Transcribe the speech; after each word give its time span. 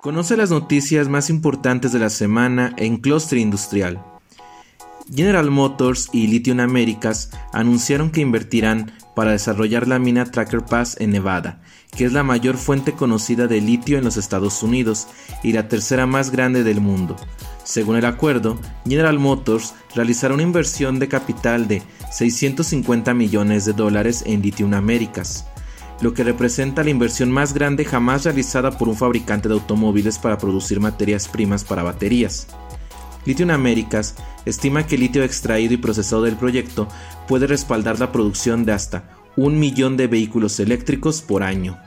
Conoce 0.00 0.34
las 0.38 0.48
noticias 0.48 1.10
más 1.10 1.28
importantes 1.28 1.92
de 1.92 1.98
la 1.98 2.08
semana 2.08 2.72
en 2.78 2.96
Cluster 2.96 3.38
Industrial. 3.38 4.02
General 5.14 5.50
Motors 5.50 6.08
y 6.10 6.26
Lithium 6.26 6.60
Americas 6.60 7.28
anunciaron 7.52 8.10
que 8.10 8.22
invertirán 8.22 8.92
para 9.14 9.32
desarrollar 9.32 9.86
la 9.86 9.98
mina 9.98 10.24
Tracker 10.24 10.62
Pass 10.64 10.96
en 11.00 11.10
Nevada, 11.10 11.60
que 11.94 12.06
es 12.06 12.14
la 12.14 12.22
mayor 12.22 12.56
fuente 12.56 12.92
conocida 12.92 13.46
de 13.46 13.60
litio 13.60 13.98
en 13.98 14.04
los 14.04 14.16
Estados 14.16 14.62
Unidos 14.62 15.06
y 15.42 15.52
la 15.52 15.68
tercera 15.68 16.06
más 16.06 16.30
grande 16.30 16.64
del 16.64 16.80
mundo. 16.80 17.16
Según 17.62 17.96
el 17.96 18.06
acuerdo, 18.06 18.58
General 18.86 19.18
Motors 19.18 19.74
realizará 19.94 20.32
una 20.32 20.44
inversión 20.44 20.98
de 20.98 21.08
capital 21.08 21.68
de 21.68 21.82
650 22.10 23.12
millones 23.12 23.66
de 23.66 23.74
dólares 23.74 24.22
en 24.24 24.40
Lithium 24.40 24.72
Americas, 24.72 25.44
lo 26.00 26.14
que 26.14 26.24
representa 26.24 26.82
la 26.82 26.90
inversión 26.90 27.30
más 27.30 27.52
grande 27.52 27.84
jamás 27.84 28.24
realizada 28.24 28.70
por 28.70 28.88
un 28.88 28.96
fabricante 28.96 29.48
de 29.48 29.54
automóviles 29.54 30.18
para 30.18 30.38
producir 30.38 30.80
materias 30.80 31.28
primas 31.28 31.64
para 31.64 31.82
baterías. 31.82 32.46
Lithium 33.26 33.50
Americas 33.50 34.14
estima 34.46 34.86
que 34.86 34.94
el 34.94 35.02
litio 35.02 35.22
extraído 35.22 35.74
y 35.74 35.76
procesado 35.76 36.22
del 36.22 36.36
proyecto 36.36 36.88
puede 37.28 37.46
respaldar 37.46 38.00
la 38.00 38.12
producción 38.12 38.64
de 38.64 38.72
hasta 38.72 39.10
un 39.36 39.58
millón 39.58 39.96
de 39.96 40.06
vehículos 40.06 40.58
eléctricos 40.58 41.20
por 41.20 41.42
año. 41.42 41.78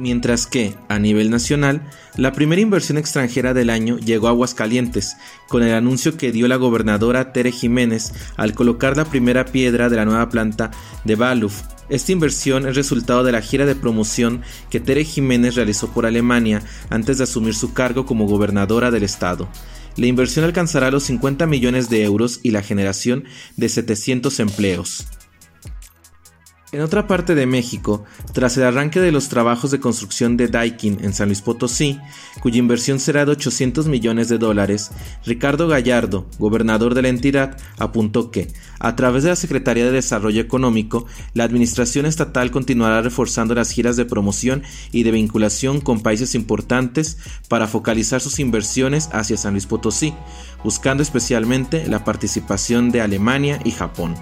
Mientras 0.00 0.46
que, 0.46 0.74
a 0.88 0.98
nivel 0.98 1.28
nacional, 1.28 1.82
la 2.16 2.32
primera 2.32 2.62
inversión 2.62 2.96
extranjera 2.96 3.52
del 3.52 3.68
año 3.68 3.98
llegó 3.98 4.28
a 4.28 4.30
Aguascalientes, 4.30 5.18
con 5.46 5.62
el 5.62 5.74
anuncio 5.74 6.16
que 6.16 6.32
dio 6.32 6.48
la 6.48 6.56
gobernadora 6.56 7.34
Tere 7.34 7.52
Jiménez 7.52 8.14
al 8.38 8.54
colocar 8.54 8.96
la 8.96 9.04
primera 9.04 9.44
piedra 9.44 9.90
de 9.90 9.96
la 9.96 10.06
nueva 10.06 10.30
planta 10.30 10.70
de 11.04 11.16
Baluf. 11.16 11.60
Esta 11.90 12.12
inversión 12.12 12.66
es 12.66 12.76
resultado 12.76 13.24
de 13.24 13.32
la 13.32 13.42
gira 13.42 13.66
de 13.66 13.74
promoción 13.74 14.40
que 14.70 14.80
Tere 14.80 15.04
Jiménez 15.04 15.54
realizó 15.54 15.92
por 15.92 16.06
Alemania 16.06 16.62
antes 16.88 17.18
de 17.18 17.24
asumir 17.24 17.54
su 17.54 17.74
cargo 17.74 18.06
como 18.06 18.26
gobernadora 18.26 18.90
del 18.90 19.02
estado. 19.02 19.50
La 19.96 20.06
inversión 20.06 20.46
alcanzará 20.46 20.90
los 20.90 21.02
50 21.02 21.46
millones 21.46 21.90
de 21.90 22.04
euros 22.04 22.40
y 22.42 22.52
la 22.52 22.62
generación 22.62 23.24
de 23.58 23.68
700 23.68 24.40
empleos. 24.40 25.06
En 26.72 26.82
otra 26.82 27.08
parte 27.08 27.34
de 27.34 27.46
México, 27.46 28.04
tras 28.32 28.56
el 28.56 28.62
arranque 28.62 29.00
de 29.00 29.10
los 29.10 29.28
trabajos 29.28 29.72
de 29.72 29.80
construcción 29.80 30.36
de 30.36 30.46
Daikin 30.46 30.98
en 31.02 31.12
San 31.12 31.26
Luis 31.26 31.42
Potosí, 31.42 31.98
cuya 32.40 32.58
inversión 32.58 33.00
será 33.00 33.24
de 33.24 33.32
800 33.32 33.88
millones 33.88 34.28
de 34.28 34.38
dólares, 34.38 34.92
Ricardo 35.26 35.66
Gallardo, 35.66 36.28
gobernador 36.38 36.94
de 36.94 37.02
la 37.02 37.08
entidad, 37.08 37.56
apuntó 37.76 38.30
que, 38.30 38.52
a 38.78 38.94
través 38.94 39.24
de 39.24 39.30
la 39.30 39.36
Secretaría 39.36 39.84
de 39.84 39.90
Desarrollo 39.90 40.40
Económico, 40.40 41.06
la 41.34 41.42
Administración 41.42 42.06
Estatal 42.06 42.52
continuará 42.52 43.02
reforzando 43.02 43.56
las 43.56 43.72
giras 43.72 43.96
de 43.96 44.04
promoción 44.04 44.62
y 44.92 45.02
de 45.02 45.10
vinculación 45.10 45.80
con 45.80 46.02
países 46.02 46.36
importantes 46.36 47.18
para 47.48 47.66
focalizar 47.66 48.20
sus 48.20 48.38
inversiones 48.38 49.10
hacia 49.12 49.36
San 49.36 49.54
Luis 49.54 49.66
Potosí, 49.66 50.14
buscando 50.62 51.02
especialmente 51.02 51.88
la 51.88 52.04
participación 52.04 52.92
de 52.92 53.00
Alemania 53.00 53.58
y 53.64 53.72
Japón. 53.72 54.14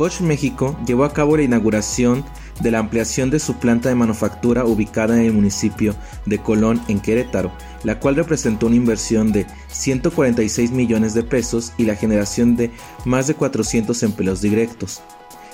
Bosch 0.00 0.22
México 0.22 0.78
llevó 0.86 1.04
a 1.04 1.12
cabo 1.12 1.36
la 1.36 1.42
inauguración 1.42 2.24
de 2.62 2.70
la 2.70 2.78
ampliación 2.78 3.28
de 3.28 3.38
su 3.38 3.56
planta 3.58 3.90
de 3.90 3.94
manufactura 3.94 4.64
ubicada 4.64 5.14
en 5.14 5.26
el 5.26 5.34
municipio 5.34 5.94
de 6.24 6.38
Colón, 6.38 6.80
en 6.88 7.00
Querétaro, 7.00 7.52
la 7.84 8.00
cual 8.00 8.16
representó 8.16 8.68
una 8.68 8.76
inversión 8.76 9.30
de 9.30 9.46
146 9.68 10.70
millones 10.70 11.12
de 11.12 11.22
pesos 11.22 11.74
y 11.76 11.84
la 11.84 11.96
generación 11.96 12.56
de 12.56 12.70
más 13.04 13.26
de 13.26 13.34
400 13.34 14.02
empleos 14.02 14.40
directos. 14.40 15.02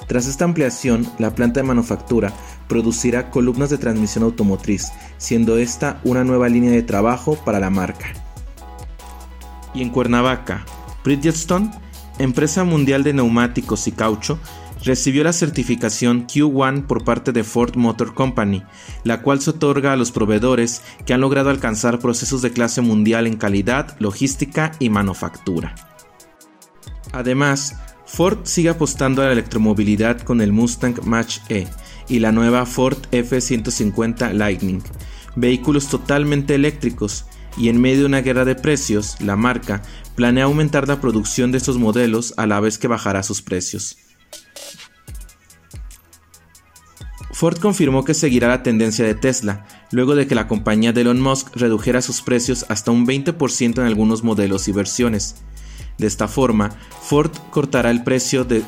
Tras 0.07 0.29
esta 0.29 0.45
ampliación, 0.45 1.11
la 1.19 1.35
planta 1.35 1.59
de 1.59 1.67
manufactura 1.67 2.33
producirá 2.69 3.33
columnas 3.33 3.71
de 3.71 3.79
transmisión 3.79 4.23
automotriz, 4.23 4.93
siendo 5.19 5.59
esta 5.59 6.01
una 6.05 6.23
nueva 6.23 6.49
línea 6.49 6.71
de 6.71 6.85
trabajo 6.85 7.35
para 7.35 7.59
la 7.59 7.71
marca. 7.71 8.13
Y 9.75 9.83
en 9.83 9.91
Cuernavaca, 9.91 10.65
Bridgestone 11.03 11.73
empresa 12.19 12.65
mundial 12.65 13.03
de 13.03 13.13
neumáticos 13.13 13.87
y 13.87 13.93
caucho, 13.93 14.39
recibió 14.85 15.25
la 15.25 15.33
certificación 15.33 16.27
Q1 16.27 16.87
por 16.87 17.05
parte 17.05 17.33
de 17.33 17.45
Ford 17.45 17.77
Motor 17.77 18.15
Company, 18.15 18.63
la 19.05 19.23
cual 19.23 19.41
se 19.41 19.51
otorga 19.51 19.93
a 19.93 19.97
los 19.97 20.13
proveedores 20.13 20.83
que 21.05 21.15
han 21.15 21.21
logrado 21.21 21.51
alcanzar 21.51 21.99
procesos 21.99 22.43
de 22.43 22.53
clase 22.53 22.81
mundial 22.81 23.27
en 23.27 23.37
calidad, 23.37 23.97
logística 23.99 24.73
y 24.79 24.91
manufactura. 24.91 25.75
Además, 27.13 27.77
Ford 28.07 28.39
sigue 28.45 28.69
apostando 28.69 29.23
a 29.23 29.27
la 29.27 29.33
electromovilidad 29.33 30.21
con 30.21 30.41
el 30.41 30.53
Mustang 30.53 31.01
Mach-E 31.05 31.67
y 32.09 32.21
la 32.21 32.33
nueva 32.33 32.67
Ford 32.67 32.99
F-150 33.11 34.33
Lightning, 34.33 34.83
vehículos 35.35 35.89
totalmente 35.89 36.55
eléctricos, 36.55 37.27
y 37.59 37.71
en 37.71 37.81
medio 37.81 38.01
de 38.01 38.07
una 38.07 38.21
guerra 38.21 38.45
de 38.45 38.55
precios, 38.55 39.17
la 39.21 39.35
marca 39.35 39.83
planea 40.17 40.45
aumentar 40.45 40.89
la 40.89 41.01
producción 41.01 41.53
de 41.53 41.59
estos 41.59 41.79
modelos 41.79 42.35
a 42.37 42.47
la 42.47 42.59
vez 42.59 42.79
que 42.79 42.89
bajará 42.89 43.23
sus 43.23 43.43
precios. 43.43 43.99
Ford 47.33 47.59
confirmó 47.59 48.05
que 48.05 48.15
seguirá 48.15 48.49
la 48.49 48.63
tendencia 48.63 49.05
de 49.05 49.15
Tesla, 49.15 49.67
luego 49.91 50.15
de 50.15 50.27
que 50.27 50.35
la 50.35 50.49
compañía 50.49 50.95
de 50.95 51.03
Elon 51.03 51.21
Musk 51.21 51.55
redujera 51.55 52.01
sus 52.01 52.23
precios 52.23 52.65
hasta 52.71 52.91
un 52.91 53.07
20% 53.07 53.79
en 53.79 53.87
algunos 53.87 54.25
modelos 54.25 54.69
y 54.69 54.73
versiones. 54.73 55.37
De 55.99 56.07
esta 56.07 56.29
forma, 56.29 56.71
Ford 57.03 57.31
cortará 57.51 57.91
el 57.91 58.03
precio 58.03 58.45
de 58.45 58.65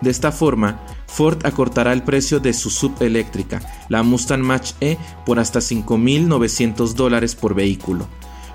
de 0.00 0.08
esta 0.08 0.32
forma, 0.32 0.80
Ford 1.06 1.44
acortará 1.44 1.92
el 1.92 2.02
precio 2.02 2.40
de 2.40 2.54
su 2.54 2.70
subeléctrica, 2.70 3.60
la 3.88 4.02
Mustang 4.02 4.40
Mach-E, 4.40 4.96
por 5.26 5.38
hasta 5.38 5.58
5.900 5.60 6.94
dólares 6.94 7.34
por 7.34 7.54
vehículo. 7.54 8.06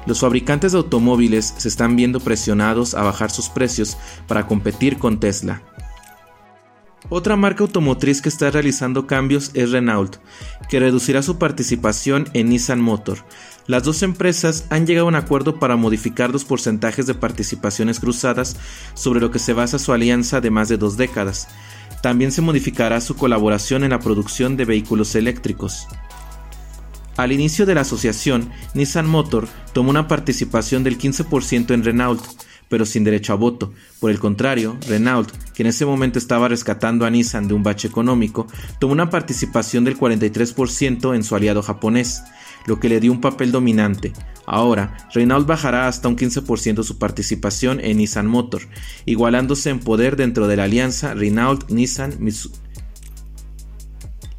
Los 0.06 0.20
fabricantes 0.20 0.72
de 0.72 0.78
automóviles 0.78 1.54
se 1.58 1.68
están 1.68 1.96
viendo 1.96 2.20
presionados 2.20 2.94
a 2.94 3.04
bajar 3.04 3.32
sus 3.32 3.50
precios 3.50 3.98
para 4.28 4.46
competir 4.48 4.98
con 4.98 5.20
Tesla. 5.20 5.62
Otra 7.10 7.36
marca 7.36 7.64
automotriz 7.64 8.22
que 8.22 8.30
está 8.30 8.50
realizando 8.50 9.06
cambios 9.06 9.52
es 9.54 9.72
Renault, 9.72 10.18
que 10.70 10.80
reducirá 10.80 11.22
su 11.22 11.38
participación 11.38 12.28
en 12.34 12.50
Nissan 12.50 12.82
Motor. 12.82 13.20
Las 13.68 13.84
dos 13.84 14.02
empresas 14.02 14.66
han 14.72 14.88
llegado 14.88 15.06
a 15.06 15.10
un 15.10 15.16
acuerdo 15.16 15.60
para 15.60 15.76
modificar 15.76 16.32
los 16.32 16.46
porcentajes 16.46 17.06
de 17.06 17.14
participaciones 17.14 18.00
cruzadas 18.00 18.58
sobre 18.96 19.22
lo 19.22 19.30
que 19.30 19.40
se 19.40 19.54
basa 19.54 19.78
su 19.78 19.94
alianza 19.94 20.42
de 20.42 20.50
más 20.50 20.68
de 20.68 20.78
dos 20.78 20.98
décadas. 20.98 21.48
También 22.02 22.32
se 22.32 22.42
modificará 22.42 23.00
su 23.02 23.16
colaboración 23.16 23.84
en 23.84 23.92
la 23.92 24.00
producción 24.00 24.58
de 24.58 24.66
vehículos 24.66 25.16
eléctricos. 25.16 25.88
Al 27.18 27.32
inicio 27.32 27.66
de 27.66 27.76
la 27.76 27.82
asociación, 27.82 28.50
Nissan 28.74 29.08
Motor 29.08 29.48
tomó 29.74 29.90
una 29.90 30.08
participación 30.08 30.84
del 30.84 30.98
15% 30.98 31.74
en 31.74 31.84
Renault, 31.84 32.22
pero 32.68 32.86
sin 32.86 33.06
derecho 33.06 33.32
a 33.32 33.38
voto. 33.38 33.74
Por 34.02 34.12
el 34.12 34.20
contrario, 34.20 34.78
Renault, 34.88 35.32
que 35.54 35.64
en 35.64 35.68
ese 35.68 35.86
momento 35.86 36.20
estaba 36.20 36.50
rescatando 36.50 37.06
a 37.06 37.10
Nissan 37.10 37.48
de 37.48 37.54
un 37.54 37.64
bache 37.64 37.88
económico, 37.88 38.48
tomó 38.80 38.92
una 38.92 39.10
participación 39.10 39.86
del 39.86 39.98
43% 39.98 41.16
en 41.16 41.24
su 41.24 41.36
aliado 41.36 41.62
japonés, 41.62 42.22
lo 42.66 42.82
que 42.82 42.90
le 42.90 43.00
dio 43.00 43.14
un 43.14 43.22
papel 43.22 43.52
dominante. 43.52 44.12
Ahora, 44.46 44.98
Renault 45.14 45.48
bajará 45.48 45.88
hasta 45.88 46.10
un 46.10 46.18
15% 46.18 46.84
su 46.84 46.98
participación 46.98 47.80
en 47.80 47.98
Nissan 47.98 48.28
Motor, 48.28 48.64
igualándose 49.06 49.70
en 49.70 49.80
poder 49.80 50.18
dentro 50.18 50.48
de 50.48 50.58
la 50.58 50.66
alianza 50.66 51.14
Renault-Nissan 51.14 52.18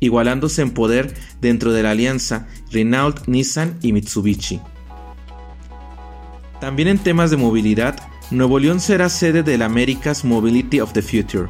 igualándose 0.01 0.63
en 0.63 0.71
poder 0.71 1.15
dentro 1.41 1.73
de 1.73 1.83
la 1.83 1.91
alianza 1.91 2.47
Renault, 2.71 3.27
Nissan 3.27 3.79
y 3.83 3.93
Mitsubishi. 3.93 4.61
También 6.61 6.89
en 6.89 6.99
temas 6.99 7.31
de 7.31 7.37
movilidad, 7.37 7.97
Nuevo 8.31 8.59
León 8.59 8.81
será 8.81 9.09
sede 9.09 9.43
del 9.43 9.63
America's 9.63 10.25
Mobility 10.25 10.81
of 10.81 10.93
the 10.93 11.03
Future, 11.03 11.49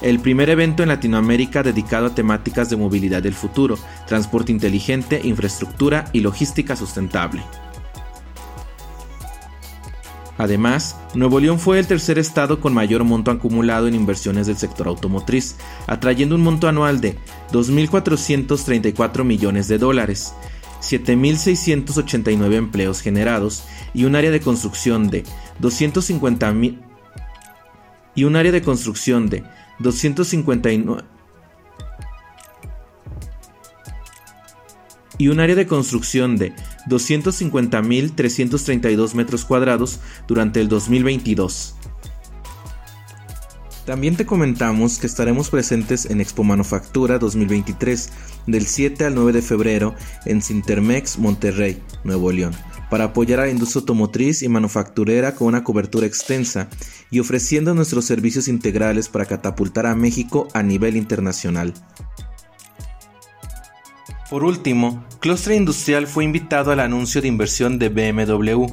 el 0.00 0.20
primer 0.20 0.50
evento 0.50 0.82
en 0.82 0.88
Latinoamérica 0.88 1.62
dedicado 1.62 2.06
a 2.06 2.14
temáticas 2.14 2.70
de 2.70 2.76
movilidad 2.76 3.22
del 3.22 3.34
futuro, 3.34 3.78
transporte 4.06 4.52
inteligente, 4.52 5.20
infraestructura 5.22 6.06
y 6.12 6.20
logística 6.20 6.76
sustentable. 6.76 7.42
Además, 10.36 10.96
Nuevo 11.14 11.38
León 11.38 11.60
fue 11.60 11.78
el 11.78 11.86
tercer 11.86 12.18
estado 12.18 12.60
con 12.60 12.74
mayor 12.74 13.04
monto 13.04 13.30
acumulado 13.30 13.86
en 13.86 13.94
inversiones 13.94 14.46
del 14.46 14.56
sector 14.56 14.88
automotriz, 14.88 15.56
atrayendo 15.86 16.34
un 16.34 16.42
monto 16.42 16.66
anual 16.66 17.00
de 17.00 17.16
2.434 17.52 19.22
millones 19.22 19.68
de 19.68 19.78
dólares, 19.78 20.34
7.689 20.80 22.54
empleos 22.54 23.00
generados 23.00 23.64
y 23.94 24.04
un 24.04 24.16
área 24.16 24.32
de 24.32 24.40
construcción 24.40 25.08
de 25.08 25.24
250 25.60 26.54
y 28.16 28.24
un 28.24 28.36
área 28.36 28.52
de 28.52 28.62
construcción 28.62 29.28
de 29.28 29.44
259 29.78 31.04
y 35.16 35.28
un 35.28 35.40
área 35.40 35.54
de 35.54 35.66
construcción 35.66 36.36
de 36.36 36.52
250.332 36.88 39.14
metros 39.14 39.44
cuadrados 39.44 40.00
durante 40.26 40.60
el 40.60 40.68
2022. 40.68 41.76
También 43.86 44.16
te 44.16 44.24
comentamos 44.24 44.98
que 44.98 45.06
estaremos 45.06 45.50
presentes 45.50 46.06
en 46.06 46.22
Expo 46.22 46.42
Manufactura 46.42 47.18
2023 47.18 48.10
del 48.46 48.66
7 48.66 49.04
al 49.04 49.14
9 49.14 49.32
de 49.32 49.42
febrero 49.42 49.94
en 50.24 50.40
Cintermex 50.40 51.18
Monterrey, 51.18 51.82
Nuevo 52.02 52.32
León, 52.32 52.54
para 52.88 53.04
apoyar 53.04 53.40
a 53.40 53.44
la 53.44 53.50
industria 53.50 53.80
automotriz 53.80 54.42
y 54.42 54.48
manufacturera 54.48 55.34
con 55.34 55.48
una 55.48 55.64
cobertura 55.64 56.06
extensa 56.06 56.70
y 57.10 57.20
ofreciendo 57.20 57.74
nuestros 57.74 58.06
servicios 58.06 58.48
integrales 58.48 59.10
para 59.10 59.26
catapultar 59.26 59.84
a 59.84 59.94
México 59.94 60.48
a 60.54 60.62
nivel 60.62 60.96
internacional. 60.96 61.74
Por 64.30 64.42
último, 64.42 65.04
Cluster 65.20 65.54
Industrial 65.54 66.06
fue 66.06 66.24
invitado 66.24 66.72
al 66.72 66.80
anuncio 66.80 67.20
de 67.20 67.28
inversión 67.28 67.78
de 67.78 67.90
BMW. 67.90 68.66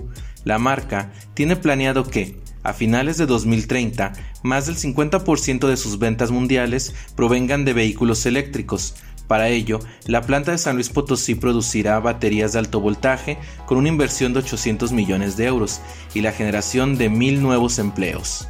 La 0.46 0.60
marca 0.60 1.12
tiene 1.34 1.58
planeado 1.58 2.06
que, 2.06 2.40
a 2.64 2.74
finales 2.74 3.18
de 3.18 3.26
2030, 3.26 4.14
más 4.44 4.68
del 4.68 4.78
50% 4.78 5.68
de 5.68 5.78
sus 5.78 6.00
ventas 6.00 6.32
mundiales 6.32 6.96
provengan 7.16 7.66
de 7.66 7.74
vehículos 7.74 8.26
eléctricos. 8.26 8.96
Para 9.28 9.50
ello, 9.50 9.80
la 10.08 10.22
planta 10.22 10.52
de 10.52 10.58
San 10.58 10.76
Luis 10.76 10.90
Potosí 10.90 11.36
producirá 11.36 12.00
baterías 12.00 12.54
de 12.54 12.60
alto 12.60 12.80
voltaje 12.80 13.38
con 13.66 13.78
una 13.78 13.90
inversión 13.90 14.34
de 14.34 14.40
800 14.40 14.92
millones 14.94 15.38
de 15.38 15.46
euros 15.46 15.82
y 16.14 16.22
la 16.22 16.32
generación 16.32 16.98
de 16.98 17.10
mil 17.10 17.42
nuevos 17.42 17.78
empleos. 17.78 18.48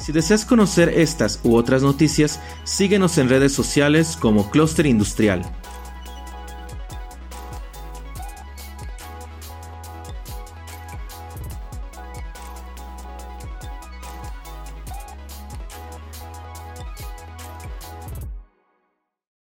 Si 0.00 0.12
deseas 0.12 0.46
conocer 0.46 0.88
estas 0.88 1.40
u 1.44 1.54
otras 1.56 1.82
noticias, 1.82 2.40
síguenos 2.64 3.18
en 3.18 3.28
redes 3.28 3.52
sociales 3.52 4.16
como 4.18 4.50
Cluster 4.50 4.86
Industrial. 4.86 5.42